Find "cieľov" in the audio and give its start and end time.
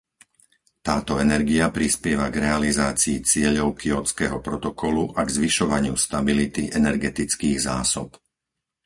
3.31-3.67